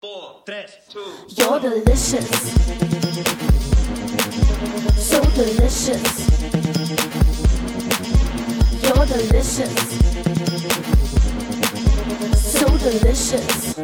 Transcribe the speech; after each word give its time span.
four, 0.00 0.42
tres, 0.46 0.78
two. 0.88 1.12
You're 1.36 1.60
delicious. 1.60 2.30
So 4.96 5.20
delicious. 5.36 6.04
You're 8.82 9.04
delicious. 9.04 9.74
So 12.40 12.66
delicious. 12.78 13.74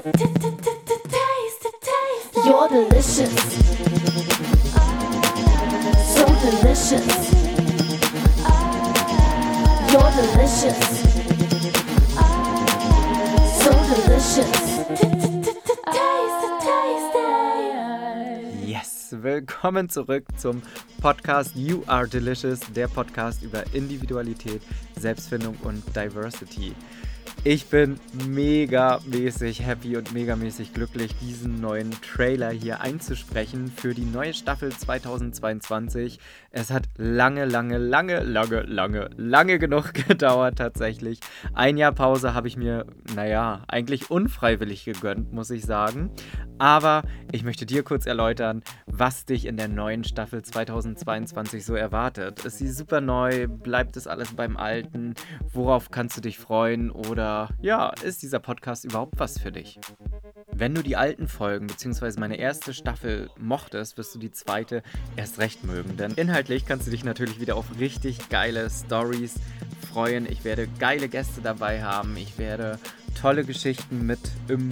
Taste, 1.11 1.67
taste. 1.85 2.35
You're 2.47 2.69
delicious. 2.69 3.35
So 6.15 6.25
delicious. 6.47 7.07
You're 9.93 10.13
delicious. 10.17 10.81
So 13.61 13.73
delicious. 13.95 14.66
Willkommen 19.27 19.89
zurück 19.89 20.25
zum 20.37 20.63
Podcast 21.01 21.57
You 21.57 21.83
Are 21.89 22.07
Delicious, 22.07 22.61
der 22.77 22.87
Podcast 22.87 23.43
über 23.43 23.65
Individualität, 23.73 24.63
Selbstfindung 24.95 25.57
und 25.65 25.83
Diversity. 25.97 26.73
Ich 27.43 27.67
bin 27.67 28.01
mega 28.29 28.99
mäßig 29.07 29.65
happy 29.65 29.97
und 29.97 30.13
mega 30.13 30.35
mäßig 30.35 30.75
glücklich, 30.75 31.13
diesen 31.21 31.61
neuen 31.61 31.93
Trailer 32.03 32.51
hier 32.51 32.81
einzusprechen 32.81 33.71
für 33.71 33.95
die 33.95 34.05
neue 34.05 34.35
Staffel 34.35 34.71
2022. 34.71 36.19
Es 36.51 36.71
hat 36.71 36.89
lange, 36.97 37.45
lange, 37.45 37.79
lange, 37.79 38.21
lange, 38.21 38.63
lange, 38.63 39.11
lange 39.17 39.59
genug 39.61 39.95
gedauert 40.09 40.59
tatsächlich. 40.59 41.21
Ein 41.53 41.77
Jahr 41.77 41.93
Pause 41.93 42.35
habe 42.35 42.49
ich 42.49 42.57
mir, 42.57 42.85
naja, 43.15 43.63
eigentlich 43.69 44.11
unfreiwillig 44.11 44.85
gegönnt, 44.85 45.33
muss 45.33 45.51
ich 45.51 45.65
sagen. 45.65 46.11
Aber 46.59 47.03
ich 47.33 47.45
möchte 47.45 47.67
dir 47.67 47.83
kurz 47.83 48.07
erläutern, 48.07 48.63
was 48.87 49.25
dich 49.25 49.45
in 49.47 49.57
der 49.57 49.69
neuen 49.69 50.05
Staffel 50.05 50.43
2022 50.43 51.65
so 51.65 51.75
erwartet. 51.75 52.45
Ist 52.45 52.59
sie 52.59 52.71
super 52.71 53.01
neu? 53.01 53.47
Bleibt 53.47 53.97
es 53.97 54.07
alles 54.07 54.35
beim 54.35 54.57
Alten? 54.57 55.15
Worauf 55.53 55.91
kannst 55.91 56.17
du 56.17 56.21
dich 56.21 56.39
freuen? 56.39 56.91
Oder 56.91 57.51
ja, 57.61 57.91
ist 58.03 58.23
dieser 58.23 58.39
Podcast 58.39 58.85
überhaupt 58.85 59.19
was 59.19 59.39
für 59.39 59.53
dich? 59.53 59.79
Wenn 60.53 60.75
du 60.75 60.83
die 60.83 60.97
alten 60.97 61.29
Folgen 61.29 61.67
bzw. 61.67 62.19
meine 62.19 62.37
erste 62.37 62.73
Staffel 62.73 63.29
mochtest, 63.39 63.99
wirst 63.99 64.15
du 64.15 64.19
die 64.19 64.31
zweite 64.31 64.83
erst 65.17 65.39
recht 65.39 65.65
mögen. 65.65 65.97
Denn 65.99 66.13
inhaltlich 66.13 66.65
kannst 66.65 66.87
du 66.87 66.91
dich 66.91 67.05
natürlich 67.05 67.41
wieder 67.41 67.57
auf 67.57 67.79
richtig 67.79 68.31
geile 68.31 68.71
Stories 68.71 69.35
freuen. 69.93 70.27
Ich 70.31 70.45
werde 70.45 70.69
geile 70.79 71.09
Gäste 71.09 71.43
dabei 71.43 71.83
haben. 71.83 72.17
Ich 72.17 72.39
werde 72.39 72.79
tolle 73.21 73.45
Geschichten 73.45 74.07
mit 74.07 74.21
im, 74.49 74.71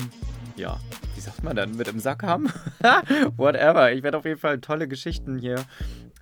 ja, 0.56 0.78
wie 1.14 1.20
sagt 1.20 1.42
man 1.42 1.56
dann, 1.56 1.76
mit 1.76 1.88
im 1.88 2.00
Sack 2.00 2.22
haben? 2.22 2.48
Whatever. 3.36 3.92
Ich 3.92 4.02
werde 4.02 4.18
auf 4.18 4.24
jeden 4.24 4.40
Fall 4.40 4.60
tolle 4.60 4.88
Geschichten 4.88 5.38
hier 5.38 5.64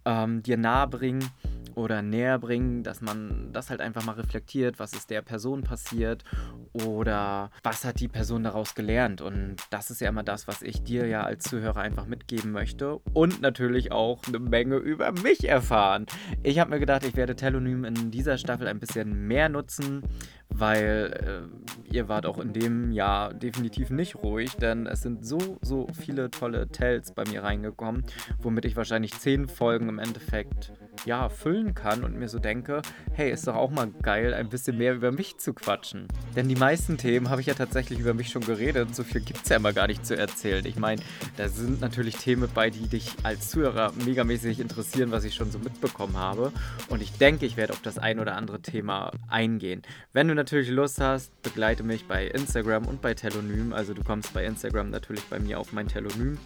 ähm, 0.04 0.42
dir 0.42 0.56
nahebringen 0.56 1.30
oder 1.74 2.02
näher 2.02 2.38
bringen, 2.38 2.82
dass 2.82 3.00
man 3.00 3.50
das 3.52 3.70
halt 3.70 3.80
einfach 3.80 4.04
mal 4.04 4.12
reflektiert, 4.12 4.78
was 4.78 4.92
ist 4.92 5.10
der 5.10 5.22
Person 5.22 5.62
passiert 5.62 6.24
oder 6.72 7.50
was 7.62 7.84
hat 7.84 8.00
die 8.00 8.08
Person 8.08 8.44
daraus 8.44 8.74
gelernt. 8.74 9.20
Und 9.20 9.56
das 9.70 9.90
ist 9.90 10.00
ja 10.00 10.08
immer 10.08 10.22
das, 10.22 10.48
was 10.48 10.62
ich 10.62 10.82
dir 10.82 11.06
ja 11.06 11.22
als 11.22 11.44
Zuhörer 11.44 11.80
einfach 11.80 12.06
mitgeben 12.06 12.52
möchte 12.52 12.98
und 13.12 13.40
natürlich 13.40 13.92
auch 13.92 14.22
eine 14.26 14.38
Menge 14.38 14.76
über 14.76 15.12
mich 15.12 15.48
erfahren. 15.48 16.06
Ich 16.42 16.58
habe 16.58 16.70
mir 16.70 16.80
gedacht, 16.80 17.04
ich 17.04 17.16
werde 17.16 17.36
Telonym 17.36 17.84
in 17.84 18.10
dieser 18.10 18.38
Staffel 18.38 18.68
ein 18.68 18.80
bisschen 18.80 19.26
mehr 19.26 19.48
nutzen, 19.48 20.02
weil 20.48 21.48
äh, 21.88 21.92
ihr 21.94 22.08
wart 22.08 22.26
auch 22.26 22.38
in 22.38 22.52
dem 22.52 22.92
Jahr 22.92 23.34
definitiv 23.34 23.90
nicht 23.90 24.16
ruhig, 24.16 24.54
denn 24.56 24.86
es 24.86 25.02
sind 25.02 25.24
so, 25.24 25.58
so 25.62 25.86
viele 25.98 26.30
tolle 26.30 26.68
Tells 26.68 27.12
bei 27.12 27.24
mir 27.24 27.42
reingekommen, 27.42 28.04
womit 28.38 28.64
ich 28.64 28.76
wahrscheinlich 28.76 29.12
zehn 29.18 29.48
Folgen 29.48 29.88
im 29.88 29.98
Endeffekt 29.98 30.72
ja, 31.04 31.28
füllen 31.28 31.74
kann 31.74 32.04
und 32.04 32.18
mir 32.18 32.28
so 32.28 32.38
denke, 32.38 32.82
hey, 33.12 33.30
ist 33.30 33.46
doch 33.46 33.55
auch 33.55 33.70
mal 33.70 33.90
geil, 34.02 34.34
ein 34.34 34.48
bisschen 34.48 34.78
mehr 34.78 34.94
über 34.94 35.12
mich 35.12 35.39
zu 35.39 35.52
quatschen. 35.52 36.06
Denn 36.36 36.48
die 36.48 36.55
meisten 36.55 36.96
Themen 36.96 37.30
habe 37.30 37.40
ich 37.40 37.46
ja 37.46 37.55
tatsächlich 37.55 37.98
über 37.98 38.14
mich 38.14 38.30
schon 38.30 38.44
geredet, 38.44 38.94
so 38.94 39.02
viel 39.02 39.20
gibt 39.20 39.42
es 39.42 39.48
ja 39.48 39.56
immer 39.56 39.72
gar 39.72 39.86
nicht 39.86 40.06
zu 40.06 40.17
erzählen. 40.17 40.64
Ich 40.67 40.77
meine, 40.77 41.02
da 41.36 41.48
sind 41.48 41.80
natürlich 41.80 42.17
Themen 42.17 42.48
bei, 42.55 42.70
die 42.70 42.89
dich 42.89 43.11
als 43.22 43.50
Zuhörer 43.50 43.92
megamäßig 44.05 44.61
interessieren, 44.61 45.11
was 45.11 45.24
ich 45.24 45.34
schon 45.34 45.50
so 45.50 45.58
mitbekommen 45.58 46.17
habe. 46.17 46.52
Und 46.89 47.02
ich 47.02 47.12
denke, 47.12 47.46
ich 47.46 47.56
werde 47.56 47.72
auf 47.72 47.83
das 47.83 47.98
ein 47.98 48.20
oder 48.20 48.36
andere 48.36 48.61
Thema 48.61 49.12
eingehen. 49.28 49.83
Wenn 50.12 50.28
du 50.28 50.34
natürlich 50.34 50.70
Lust 50.70 51.00
hast, 51.00 51.30
begleite 51.42 51.83
mich 51.83 52.06
bei 52.06 52.27
Instagram 52.27 52.86
und 52.86 53.02
bei 53.02 53.14
Telonym. 53.14 53.72
Also 53.72 53.94
du 53.94 54.05
kommst 54.05 54.33
bei 54.34 54.44
Instagram 54.44 54.90
natürlich 54.90 55.24
bei 55.24 55.38
mir 55.38 55.58
auf 55.58 55.72
mein 55.72 55.88
Telonym 55.88 56.38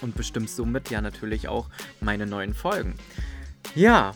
und 0.00 0.16
bestimmst 0.16 0.56
somit 0.56 0.90
ja 0.90 1.00
natürlich 1.00 1.48
auch 1.48 1.68
meine 2.00 2.26
neuen 2.26 2.54
Folgen. 2.54 2.94
Ja, 3.74 4.12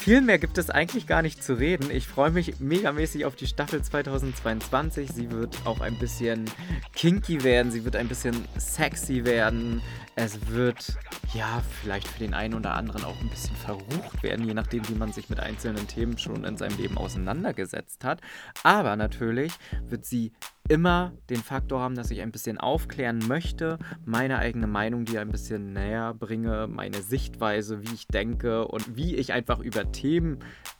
viel 0.00 0.22
mehr 0.22 0.38
gibt 0.38 0.56
es 0.56 0.70
eigentlich 0.70 1.06
gar 1.06 1.20
nicht 1.20 1.44
zu 1.44 1.58
reden. 1.58 1.90
Ich 1.90 2.06
freue 2.06 2.30
mich 2.30 2.58
megamäßig 2.58 3.26
auf 3.26 3.36
die 3.36 3.46
Staffel 3.46 3.82
2022. 3.82 5.10
Sie 5.12 5.30
wird 5.30 5.58
auch 5.66 5.80
ein 5.80 5.98
bisschen 5.98 6.46
kinky 6.94 7.44
werden, 7.44 7.70
sie 7.70 7.84
wird 7.84 7.96
ein 7.96 8.08
bisschen 8.08 8.34
sexy 8.56 9.26
werden. 9.26 9.82
Es 10.16 10.48
wird, 10.48 10.96
ja, 11.34 11.62
vielleicht 11.82 12.08
für 12.08 12.20
den 12.20 12.32
einen 12.32 12.54
oder 12.54 12.74
anderen 12.74 13.04
auch 13.04 13.20
ein 13.20 13.28
bisschen 13.28 13.56
verrucht 13.56 14.22
werden, 14.22 14.46
je 14.46 14.54
nachdem, 14.54 14.88
wie 14.88 14.94
man 14.94 15.12
sich 15.12 15.28
mit 15.28 15.38
einzelnen 15.38 15.86
Themen 15.86 16.16
schon 16.16 16.44
in 16.44 16.56
seinem 16.56 16.78
Leben 16.78 16.96
auseinandergesetzt 16.96 18.02
hat. 18.02 18.20
Aber 18.62 18.96
natürlich 18.96 19.52
wird 19.86 20.06
sie 20.06 20.32
immer 20.70 21.12
den 21.28 21.42
Faktor 21.42 21.80
haben, 21.80 21.96
dass 21.96 22.12
ich 22.12 22.22
ein 22.22 22.30
bisschen 22.30 22.56
aufklären 22.56 23.18
möchte, 23.26 23.78
meine 24.04 24.38
eigene 24.38 24.68
Meinung 24.68 25.04
dir 25.04 25.20
ein 25.20 25.32
bisschen 25.32 25.72
näher 25.72 26.14
bringe, 26.14 26.68
meine 26.68 27.02
Sichtweise, 27.02 27.82
wie 27.82 27.92
ich 27.92 28.06
denke 28.06 28.68
und 28.68 28.96
wie 28.96 29.16
ich 29.16 29.32
einfach 29.32 29.58
über 29.58 29.90
Themen 29.90 30.38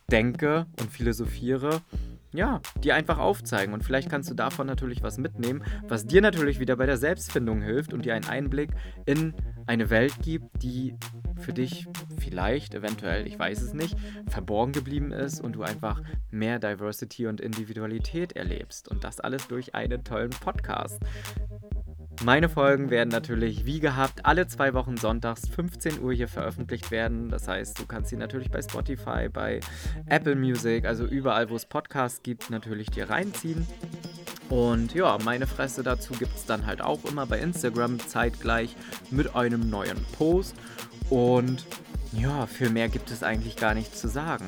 denke 0.09 0.67
und 0.78 0.93
philosophiere 0.93 1.83
ja, 2.32 2.60
die 2.82 2.92
einfach 2.92 3.18
aufzeigen. 3.18 3.74
Und 3.74 3.84
vielleicht 3.84 4.08
kannst 4.08 4.30
du 4.30 4.34
davon 4.34 4.66
natürlich 4.66 5.02
was 5.02 5.18
mitnehmen, 5.18 5.62
was 5.88 6.06
dir 6.06 6.20
natürlich 6.20 6.60
wieder 6.60 6.76
bei 6.76 6.86
der 6.86 6.96
Selbstfindung 6.96 7.62
hilft 7.62 7.92
und 7.92 8.04
dir 8.04 8.14
einen 8.14 8.26
Einblick 8.26 8.70
in 9.06 9.34
eine 9.66 9.91
Welt 9.91 10.14
gibt, 10.22 10.62
die 10.62 10.94
für 11.38 11.52
dich 11.52 11.86
vielleicht, 12.18 12.74
eventuell, 12.74 13.26
ich 13.26 13.38
weiß 13.38 13.62
es 13.62 13.72
nicht, 13.72 13.96
verborgen 14.28 14.72
geblieben 14.72 15.12
ist 15.12 15.41
und 15.41 15.54
du 15.54 15.62
einfach 15.62 16.02
mehr 16.30 16.58
Diversity 16.58 17.26
und 17.26 17.41
Individualität 17.41 18.32
erlebst. 18.32 18.88
Und 18.88 19.04
das 19.04 19.20
alles 19.20 19.48
durch 19.48 19.74
einen 19.74 20.04
tollen 20.04 20.30
Podcast. 20.30 21.00
Meine 22.22 22.50
Folgen 22.50 22.91
werden 22.91 23.08
natürlich 23.08 23.64
wie 23.64 23.81
gehabt 23.81 24.26
alle 24.26 24.47
zwei 24.47 24.75
Wochen 24.75 24.98
sonntags 24.98 25.48
15 25.48 26.03
Uhr 26.03 26.12
hier 26.12 26.28
veröffentlicht 26.28 26.91
werden. 26.91 27.31
Das 27.31 27.48
heißt, 27.48 27.78
du 27.78 27.86
kannst 27.86 28.10
sie 28.10 28.16
natürlich 28.16 28.50
bei 28.50 28.60
Spotify, 28.60 29.31
bei 29.32 29.60
Apple 30.04 30.36
Music, 30.36 30.84
also 30.84 31.06
überall, 31.06 31.48
wo 31.48 31.56
es 31.56 31.64
Podcasts 31.64 32.22
gibt, 32.22 32.50
natürlich 32.50 32.91
dir 32.91 33.09
reinziehen. 33.09 33.66
Und 34.50 34.94
ja, 34.94 35.16
meine 35.25 35.47
Fresse 35.47 35.82
dazu 35.82 36.12
gibt 36.12 36.36
es 36.36 36.44
dann 36.44 36.66
halt 36.66 36.82
auch 36.82 37.06
immer 37.06 37.25
bei 37.25 37.38
Instagram 37.38 37.98
zeitgleich 38.00 38.76
mit 39.10 39.34
einem 39.34 39.70
neuen 39.70 40.04
Post. 40.19 40.54
Und 41.09 41.64
ja, 42.12 42.47
für 42.47 42.69
mehr 42.69 42.91
gibt 42.91 43.10
es 43.10 43.22
eigentlich 43.22 43.56
gar 43.56 43.72
nichts 43.72 43.98
zu 43.98 44.09
sagen. 44.09 44.47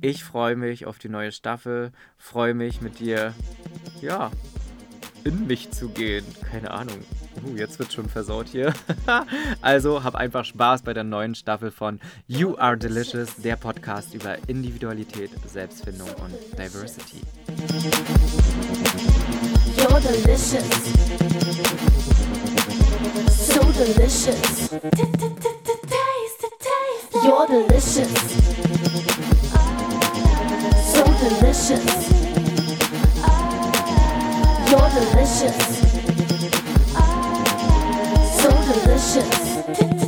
Ich 0.00 0.24
freue 0.24 0.56
mich 0.56 0.86
auf 0.86 0.98
die 0.98 1.08
neue 1.08 1.30
Staffel, 1.30 1.92
freue 2.18 2.54
mich 2.54 2.80
mit 2.80 2.98
dir, 2.98 3.34
ja, 4.00 4.32
in 5.24 5.46
mich 5.46 5.70
zu 5.70 5.88
gehen. 5.88 6.24
Keine 6.50 6.70
Ahnung. 6.70 6.98
Uh, 7.44 7.56
jetzt 7.56 7.78
wird 7.78 7.92
schon 7.92 8.08
versaut 8.08 8.48
hier. 8.48 8.72
also 9.60 10.04
hab 10.04 10.14
einfach 10.14 10.44
Spaß 10.44 10.82
bei 10.82 10.94
der 10.94 11.04
neuen 11.04 11.34
Staffel 11.34 11.70
von 11.70 12.00
You 12.26 12.56
Are 12.56 12.76
Delicious, 12.76 13.36
der 13.36 13.56
Podcast 13.56 14.14
über 14.14 14.36
Individualität, 14.46 15.30
Selbstfindung 15.46 16.08
und 16.08 16.34
Diversity. 16.58 17.20
You're 19.76 20.00
delicious. 20.00 20.64
So 23.30 23.60
delicious. 23.72 24.70
Taste, 24.70 26.48
taste. 26.60 27.14
You're 27.22 27.46
delicious. 27.46 28.24
so 34.74 34.80
delicious. 34.90 35.56
So 38.40 38.50
delicious. 38.72 40.03